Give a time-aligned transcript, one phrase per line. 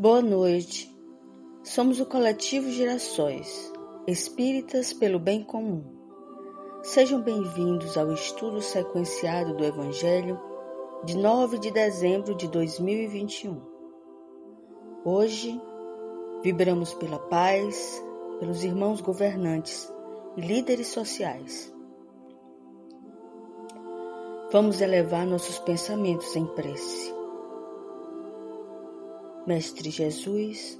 [0.00, 0.96] Boa noite.
[1.64, 3.72] Somos o coletivo Gerações,
[4.06, 5.82] espíritas pelo bem comum.
[6.84, 10.40] Sejam bem-vindos ao estudo sequenciado do Evangelho
[11.04, 13.60] de 9 de dezembro de 2021.
[15.04, 15.60] Hoje,
[16.44, 18.00] vibramos pela paz,
[18.38, 19.92] pelos irmãos governantes
[20.36, 21.74] e líderes sociais.
[24.52, 27.17] Vamos elevar nossos pensamentos em prece.
[29.48, 30.78] Mestre Jesus,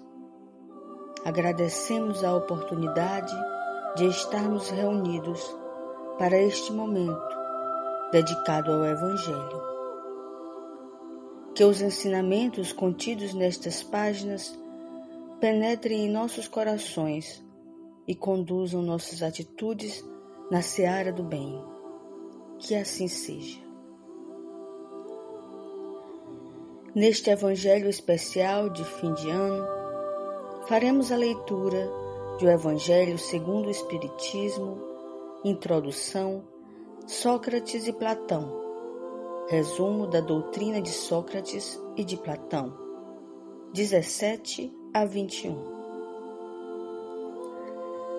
[1.25, 3.35] agradecemos a oportunidade
[3.97, 5.41] de estarmos reunidos
[6.19, 7.35] para este momento
[8.13, 9.63] dedicado ao Evangelho.
[11.55, 14.55] Que os ensinamentos contidos nestas páginas
[15.41, 17.43] penetrem em nossos corações
[18.07, 20.05] e conduzam nossas atitudes
[20.51, 21.59] na seara do bem.
[22.59, 23.68] Que assim seja.
[26.99, 29.65] Neste Evangelho especial de fim de ano,
[30.67, 31.89] faremos a leitura
[32.41, 34.77] do Evangelho segundo o Espiritismo,
[35.45, 36.43] Introdução,
[37.07, 38.53] Sócrates e Platão,
[39.49, 42.77] resumo da doutrina de Sócrates e de Platão,
[43.73, 45.57] 17 a 21.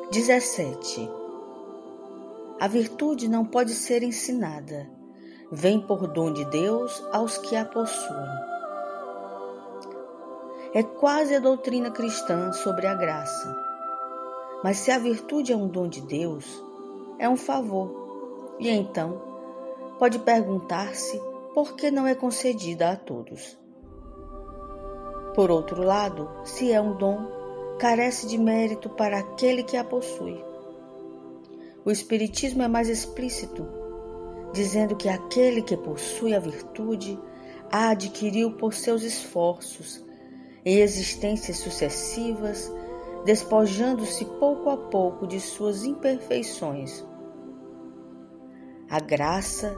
[0.09, 1.09] 17.
[2.61, 4.89] A virtude não pode ser ensinada,
[5.51, 8.48] vem por dom de Deus aos que a possuem
[10.73, 13.55] é quase a doutrina cristã sobre a graça.
[14.63, 16.45] Mas se a virtude é um dom de Deus,
[17.17, 19.19] é um favor, e então
[19.97, 21.19] pode perguntar-se
[21.55, 23.57] por que não é concedida a todos.
[25.33, 30.43] Por outro lado, se é um dom, carece de mérito para aquele que a possui.
[31.83, 33.65] O Espiritismo é mais explícito,
[34.53, 37.17] dizendo que aquele que possui a virtude
[37.71, 40.03] a adquiriu por seus esforços
[40.65, 42.71] em existências sucessivas,
[43.25, 47.05] despojando-se pouco a pouco de suas imperfeições.
[48.89, 49.75] A graça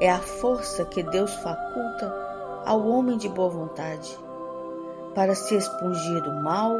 [0.00, 2.14] é a força que Deus faculta
[2.64, 4.16] ao homem de boa vontade
[5.14, 6.72] para se expungir do mal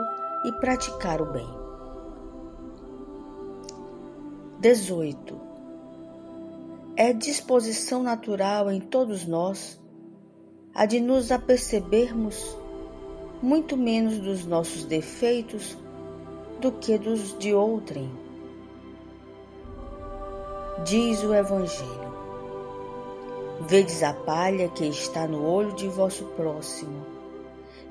[0.45, 1.49] e praticar o bem.
[4.61, 5.41] 18.
[6.97, 9.81] É disposição natural em todos nós
[10.75, 12.57] a de nos apercebermos
[13.44, 15.77] muito menos dos nossos defeitos
[16.62, 18.10] do que dos de outrem.
[20.87, 22.15] Diz o Evangelho:
[23.69, 27.05] Vedes a palha que está no olho de vosso próximo,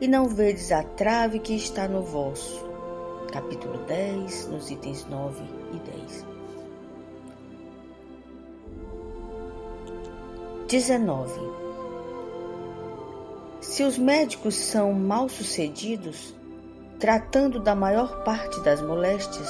[0.02, 2.66] e não vedes a trave que está no vosso.
[3.32, 6.26] Capítulo 10, nos itens 9 e 10.
[10.68, 11.63] 19.
[13.74, 16.32] Se os médicos são mal sucedidos,
[17.00, 19.50] tratando da maior parte das moléstias,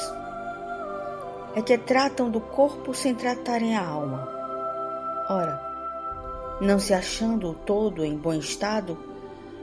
[1.53, 4.25] é que tratam do corpo sem tratarem a alma.
[5.29, 8.97] Ora, não se achando o todo em bom estado,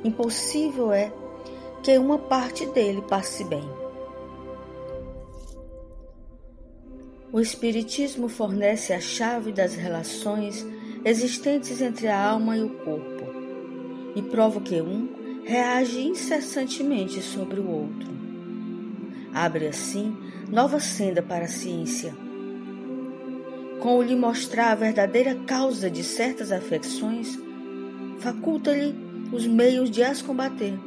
[0.04, 1.10] impossível é
[1.82, 3.66] que uma parte dele passe bem.
[7.32, 10.66] O Espiritismo fornece a chave das relações
[11.03, 13.19] existentes entre a alma e o corpo
[14.15, 15.09] e prova que um
[15.44, 18.09] reage incessantemente sobre o outro.
[19.32, 20.16] Abre assim
[20.50, 22.15] nova senda para a ciência.
[23.81, 27.38] Com lhe mostrar a verdadeira causa de certas afecções,
[28.19, 28.94] faculta-lhe
[29.32, 30.78] os meios de as combater.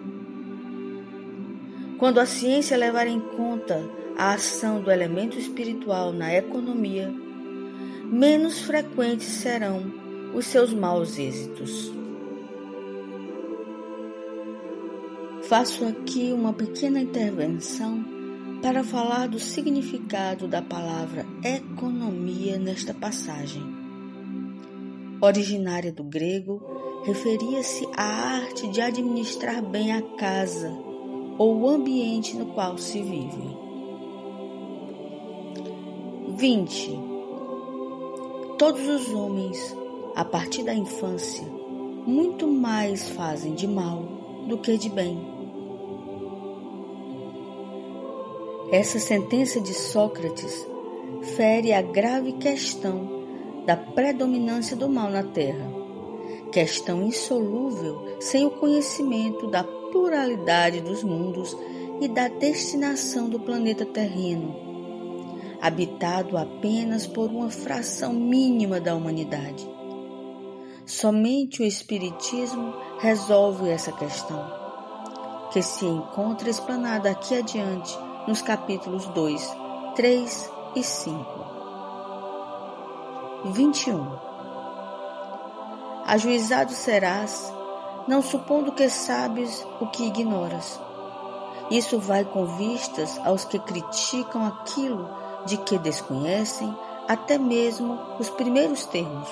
[1.97, 3.81] Quando a ciência levar em conta
[4.17, 7.11] a ação do elemento espiritual na economia,
[8.03, 9.81] menos frequentes serão
[10.35, 12.02] os seus maus êxitos.
[15.49, 18.01] Faço aqui uma pequena intervenção
[18.61, 23.61] para falar do significado da palavra economia nesta passagem.
[25.21, 26.61] Originária do grego,
[27.03, 28.03] referia-se à
[28.37, 30.71] arte de administrar bem a casa
[31.37, 33.57] ou o ambiente no qual se vive.
[36.37, 36.99] 20.
[38.57, 39.75] Todos os homens,
[40.15, 41.45] a partir da infância,
[42.07, 44.03] muito mais fazem de mal
[44.47, 45.32] do que de bem.
[48.73, 50.67] Essa sentença de Sócrates
[51.35, 55.69] fere a grave questão da predominância do mal na Terra,
[56.51, 61.55] questão insolúvel sem o conhecimento da pluralidade dos mundos
[62.01, 64.55] e da destinação do planeta terreno,
[65.61, 69.69] habitado apenas por uma fração mínima da humanidade.
[70.83, 74.43] Somente o Espiritismo resolve essa questão
[75.51, 79.55] que se encontra explanada aqui adiante nos capítulos 2,
[79.95, 81.25] 3 e 5.
[83.45, 84.07] 21.
[86.05, 87.53] Ajuizado serás,
[88.07, 90.79] não supondo que sabes o que ignoras.
[91.69, 95.09] Isso vai com vistas aos que criticam aquilo
[95.45, 96.73] de que desconhecem
[97.07, 99.29] até mesmo os primeiros termos.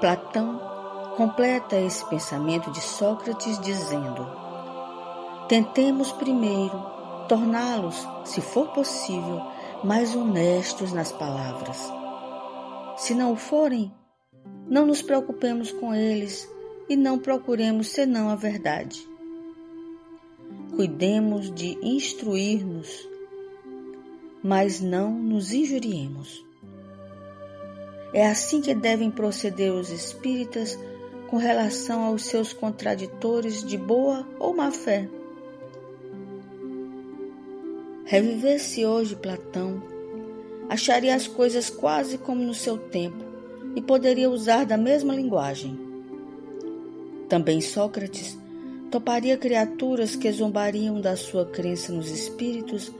[0.00, 0.60] Platão
[1.16, 4.45] completa esse pensamento de Sócrates dizendo:
[5.48, 6.76] Tentemos primeiro
[7.28, 9.40] torná-los, se for possível,
[9.84, 11.78] mais honestos nas palavras.
[12.96, 13.92] Se não o forem,
[14.68, 16.50] não nos preocupemos com eles
[16.88, 19.06] e não procuremos senão a verdade.
[20.74, 23.08] Cuidemos de instruir-nos,
[24.42, 26.44] mas não nos injuriemos.
[28.12, 30.76] É assim que devem proceder os espíritas
[31.28, 35.08] com relação aos seus contraditores de boa ou má fé.
[38.08, 39.82] Revivesse hoje Platão,
[40.68, 43.24] acharia as coisas quase como no seu tempo
[43.74, 45.76] e poderia usar da mesma linguagem.
[47.28, 48.38] Também Sócrates
[48.92, 52.92] toparia criaturas que zombariam da sua crença nos espíritos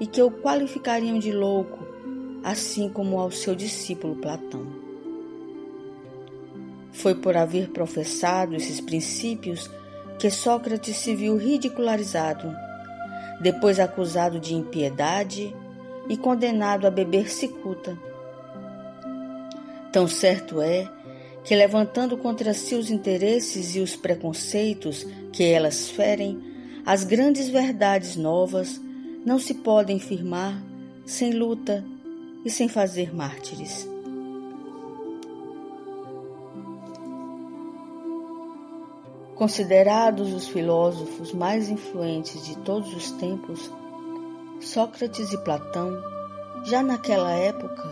[0.00, 1.86] e que o qualificariam de louco,
[2.42, 4.66] assim como ao seu discípulo Platão.
[6.90, 9.70] Foi por haver professado esses princípios
[10.18, 12.50] que Sócrates se viu ridicularizado,
[13.40, 15.54] depois acusado de impiedade
[16.08, 17.98] e condenado a beber cicuta.
[19.92, 20.88] Tão certo é
[21.44, 26.38] que, levantando contra si os interesses e os preconceitos que elas ferem,
[26.84, 28.80] as grandes verdades novas
[29.24, 30.62] não se podem firmar
[31.04, 31.84] sem luta
[32.44, 33.88] e sem fazer mártires.
[39.38, 43.70] Considerados os filósofos mais influentes de todos os tempos,
[44.60, 45.92] Sócrates e Platão,
[46.64, 47.84] já naquela época,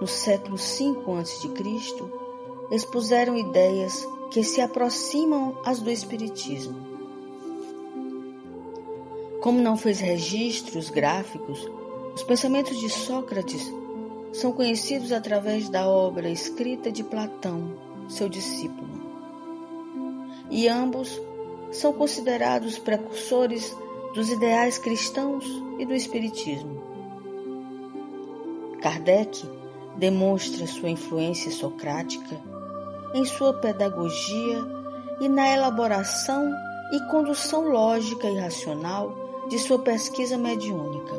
[0.00, 1.48] no século V a.C.,
[2.70, 6.76] expuseram ideias que se aproximam às do Espiritismo.
[9.42, 11.68] Como não fez registros gráficos,
[12.14, 13.68] os pensamentos de Sócrates
[14.32, 17.72] são conhecidos através da obra escrita de Platão,
[18.08, 18.97] seu discípulo
[20.50, 21.20] e ambos
[21.70, 23.76] são considerados precursores
[24.14, 25.44] dos ideais cristãos
[25.78, 26.82] e do Espiritismo.
[28.80, 29.44] Kardec
[29.96, 32.40] demonstra sua influência socrática
[33.14, 34.64] em sua pedagogia
[35.20, 36.52] e na elaboração
[36.92, 41.14] e condução lógica e racional de sua pesquisa mediúnica.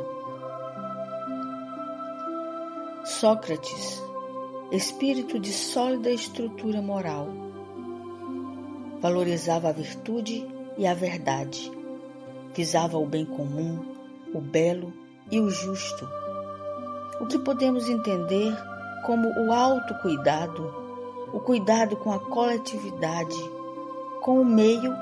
[3.04, 4.02] Sócrates,
[4.70, 7.28] espírito de sólida estrutura moral,
[9.00, 11.70] valorizava a virtude e a verdade,
[12.54, 13.78] visava o bem comum,
[14.34, 14.92] o belo
[15.30, 16.08] e o justo,
[17.20, 18.54] o que podemos entender
[19.04, 20.74] como o autocuidado,
[21.32, 23.36] o cuidado com a coletividade,
[24.20, 24.94] com o meio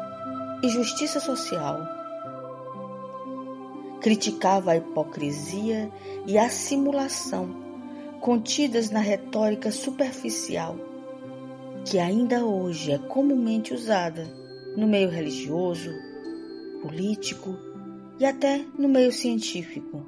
[0.62, 1.80] e justiça social.
[4.00, 5.90] Criticava a hipocrisia
[6.26, 7.48] e a simulação
[8.20, 10.87] contidas na retórica superficial
[11.84, 14.26] que ainda hoje é comumente usada
[14.76, 15.90] no meio religioso,
[16.82, 17.56] político
[18.18, 20.04] e até no meio científico.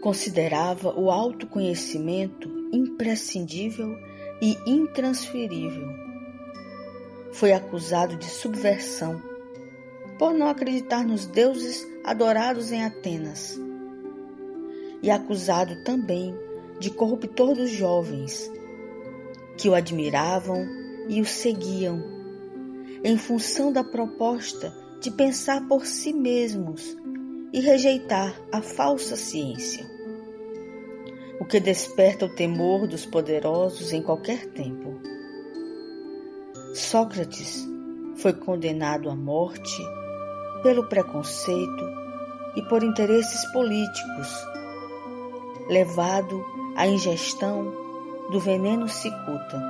[0.00, 3.96] Considerava o autoconhecimento imprescindível
[4.40, 5.88] e intransferível.
[7.32, 9.20] Foi acusado de subversão
[10.18, 13.58] por não acreditar nos deuses adorados em Atenas
[15.02, 16.34] e acusado também
[16.80, 18.50] de corruptor dos jovens
[19.58, 20.66] que o admiravam
[21.08, 22.02] e o seguiam,
[23.02, 26.96] em função da proposta de pensar por si mesmos
[27.52, 29.84] e rejeitar a falsa ciência,
[31.40, 35.00] o que desperta o temor dos poderosos em qualquer tempo.
[36.74, 37.66] Sócrates
[38.16, 39.82] foi condenado à morte
[40.62, 41.84] pelo preconceito
[42.56, 44.28] e por interesses políticos,
[45.68, 46.44] levado
[46.76, 47.87] à ingestão
[48.30, 49.62] do veneno cicuta.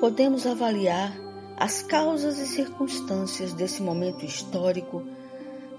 [0.00, 1.12] Podemos avaliar
[1.56, 5.02] as causas e circunstâncias desse momento histórico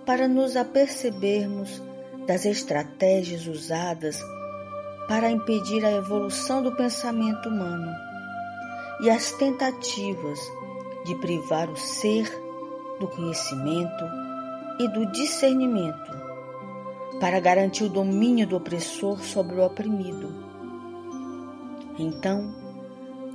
[0.06, 1.82] para nos apercebermos
[2.28, 4.20] das estratégias usadas
[5.08, 7.92] para impedir a evolução do pensamento humano
[9.02, 10.40] e as tentativas
[11.06, 12.26] de privar o ser
[13.00, 14.06] do conhecimento
[14.80, 16.25] e do discernimento
[17.20, 20.30] para garantir o domínio do opressor sobre o oprimido.
[21.98, 22.54] Então,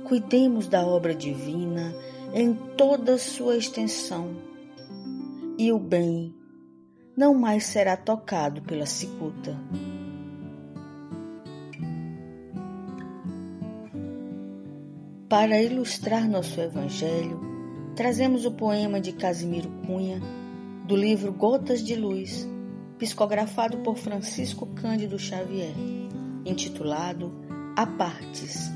[0.03, 1.95] cuidemos da obra divina
[2.33, 4.35] em toda sua extensão,
[5.57, 6.33] e o bem
[7.15, 9.57] não mais será tocado pela cicuta.
[15.27, 17.39] Para ilustrar nosso Evangelho,
[17.95, 20.21] trazemos o poema de Casimiro Cunha,
[20.85, 22.47] do livro Gotas de Luz,
[23.01, 25.73] psicografado por Francisco Cândido Xavier,
[26.45, 27.33] intitulado
[27.75, 28.69] Apartes.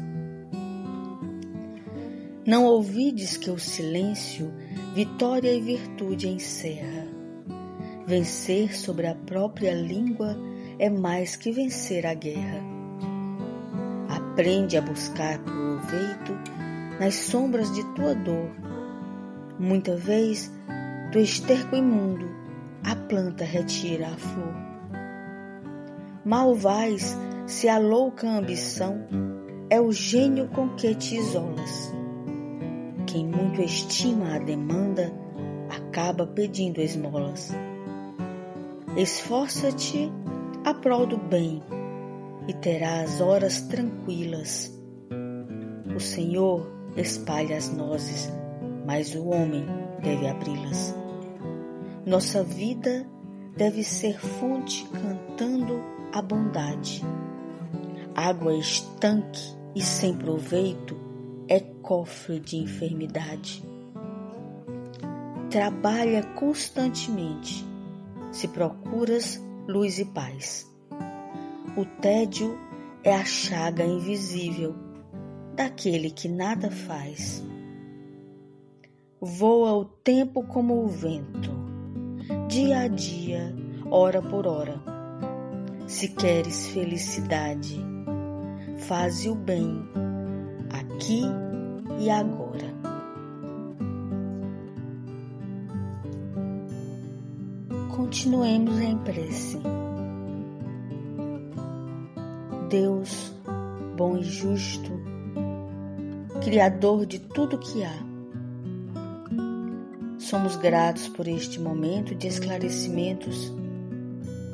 [2.44, 4.52] Não ouvides que o silêncio
[4.96, 7.08] vitória e virtude encerra.
[8.08, 10.36] Vencer sobre a própria língua
[10.80, 12.64] é mais que vencer a guerra.
[14.10, 16.34] Aprende a buscar proveito
[17.00, 18.50] nas sombras de tua dor.
[19.60, 20.52] Muita vez,
[21.12, 22.35] do esterco imundo,
[22.86, 24.54] a planta retira a flor.
[26.24, 29.08] Mal vais se a louca ambição
[29.72, 31.92] é o gênio com que te isolas.
[33.08, 35.12] Quem muito estima a demanda
[35.70, 37.52] acaba pedindo esmolas.
[38.96, 40.12] Esforça-te
[40.64, 41.64] a prol do bem
[42.48, 44.72] e terás horas tranquilas.
[45.96, 48.32] O Senhor espalha as nozes,
[48.86, 49.66] mas o homem
[50.04, 51.05] deve abri-las.
[52.06, 53.04] Nossa vida
[53.58, 55.82] deve ser fonte cantando
[56.14, 57.02] a bondade.
[58.14, 60.96] Água estanque e sem proveito
[61.48, 63.64] é cofre de enfermidade.
[65.50, 67.66] Trabalha constantemente
[68.32, 70.72] se procuras luz e paz.
[71.76, 72.56] O tédio
[73.04, 74.76] é a chaga invisível
[75.56, 77.44] daquele que nada faz.
[79.20, 81.65] Voa o tempo como o vento,
[82.48, 83.54] dia a dia,
[83.90, 84.96] hora por hora
[85.88, 87.80] se queres felicidade,
[88.80, 89.84] faze o bem
[90.72, 91.22] aqui
[92.00, 92.74] e agora.
[97.96, 99.60] Continuemos em prece.
[102.70, 103.34] Deus,
[103.96, 104.92] bom e justo,
[106.44, 108.05] Criador de tudo que há,
[110.26, 113.54] somos gratos por este momento de esclarecimentos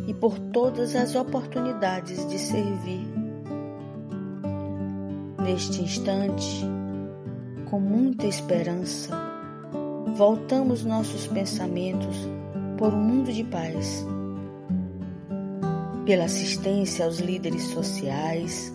[0.05, 3.07] e por todas as oportunidades de servir.
[5.41, 6.65] Neste instante,
[7.69, 9.17] com muita esperança,
[10.17, 12.17] voltamos nossos pensamentos
[12.77, 14.05] por um mundo de paz,
[16.05, 18.73] pela assistência aos líderes sociais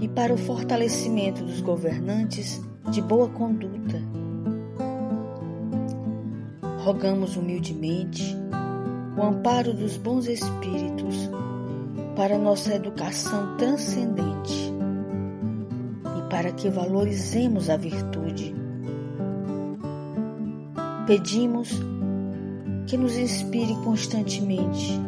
[0.00, 2.62] e para o fortalecimento dos governantes
[2.92, 4.23] de boa conduta.
[6.84, 8.36] Rogamos humildemente
[9.16, 11.30] o amparo dos bons espíritos
[12.14, 14.70] para nossa educação transcendente
[16.18, 18.54] e para que valorizemos a virtude.
[21.06, 21.70] Pedimos
[22.86, 25.00] que nos inspire constantemente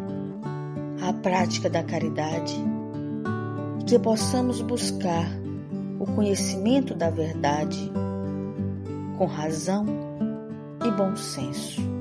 [1.07, 2.57] à prática da caridade
[3.81, 5.29] e que possamos buscar
[6.01, 7.93] o conhecimento da verdade
[9.19, 10.06] com razão
[10.87, 11.97] e bom senso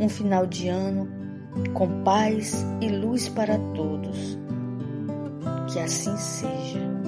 [0.00, 1.06] um final de ano
[1.74, 4.38] com paz e luz para todos.
[5.70, 6.99] Que assim seja.